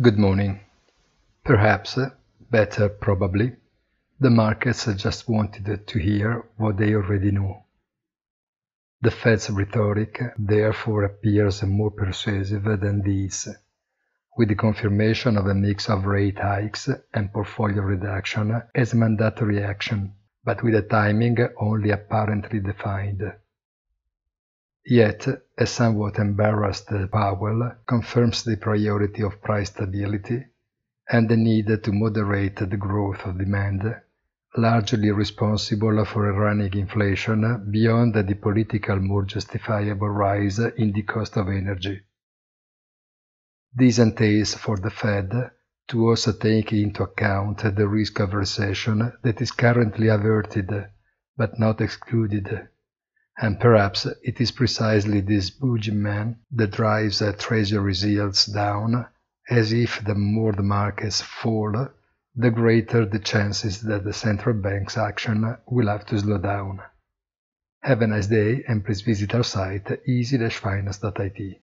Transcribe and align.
Good 0.00 0.16
morning. 0.16 0.60
Perhaps, 1.44 1.98
uh, 1.98 2.10
better 2.52 2.88
probably, 2.88 3.56
the 4.20 4.30
markets 4.30 4.86
just 4.94 5.28
wanted 5.28 5.88
to 5.88 5.98
hear 5.98 6.44
what 6.56 6.76
they 6.76 6.94
already 6.94 7.32
know. 7.32 7.64
The 9.00 9.10
Fed's 9.10 9.50
rhetoric 9.50 10.22
uh, 10.22 10.28
therefore 10.38 11.02
appears 11.02 11.64
more 11.64 11.90
persuasive 11.90 12.62
than 12.62 13.02
these, 13.02 13.48
with 14.36 14.50
the 14.50 14.54
confirmation 14.54 15.36
of 15.36 15.48
a 15.48 15.54
mix 15.54 15.90
of 15.90 16.04
rate 16.04 16.38
hikes 16.38 16.88
and 17.12 17.32
portfolio 17.32 17.82
reduction 17.82 18.62
as 18.76 18.94
mandatory 18.94 19.64
action, 19.64 20.14
but 20.44 20.62
with 20.62 20.76
a 20.76 20.82
timing 20.82 21.38
only 21.58 21.90
apparently 21.90 22.60
defined. 22.60 23.22
Yet, 24.86 25.26
a 25.60 25.66
somewhat 25.66 26.18
embarrassed 26.20 26.88
Powell 27.10 27.72
confirms 27.84 28.44
the 28.44 28.56
priority 28.56 29.22
of 29.22 29.42
price 29.42 29.70
stability 29.70 30.46
and 31.10 31.28
the 31.28 31.36
need 31.36 31.66
to 31.82 31.92
moderate 31.92 32.56
the 32.56 32.76
growth 32.76 33.26
of 33.26 33.38
demand, 33.38 33.82
largely 34.56 35.10
responsible 35.10 36.04
for 36.04 36.32
running 36.32 36.72
inflation 36.74 37.68
beyond 37.72 38.14
the 38.14 38.34
political 38.34 39.00
more 39.00 39.24
justifiable 39.24 40.08
rise 40.10 40.60
in 40.60 40.92
the 40.92 41.02
cost 41.02 41.36
of 41.36 41.48
energy. 41.48 42.02
This 43.74 43.98
entails 43.98 44.54
for 44.54 44.76
the 44.76 44.90
Fed 44.90 45.50
to 45.88 46.08
also 46.08 46.32
take 46.32 46.72
into 46.72 47.02
account 47.02 47.62
the 47.74 47.88
risk 47.88 48.20
of 48.20 48.32
recession 48.32 49.12
that 49.22 49.40
is 49.40 49.50
currently 49.50 50.06
averted 50.06 50.70
but 51.36 51.58
not 51.58 51.80
excluded 51.80 52.68
and 53.40 53.60
perhaps 53.60 54.06
it 54.22 54.40
is 54.40 54.50
precisely 54.50 55.20
this 55.20 55.50
boogeyman 55.50 56.36
that 56.50 56.72
drives 56.72 57.22
treasury 57.38 57.94
yields 57.94 58.46
down, 58.46 59.06
as 59.48 59.72
if 59.72 60.04
the 60.04 60.14
more 60.14 60.52
the 60.52 60.62
markets 60.62 61.22
fall, 61.22 61.88
the 62.34 62.50
greater 62.50 63.06
the 63.06 63.18
chances 63.18 63.82
that 63.82 64.04
the 64.04 64.12
central 64.12 64.54
bank's 64.54 64.96
action 64.96 65.56
will 65.66 65.86
have 65.86 66.04
to 66.04 66.18
slow 66.18 66.38
down. 66.38 66.80
Have 67.82 68.02
a 68.02 68.06
nice 68.08 68.26
day 68.26 68.64
and 68.66 68.84
please 68.84 69.02
visit 69.02 69.34
our 69.34 69.44
site 69.44 69.88
easy-finance.it. 70.06 71.60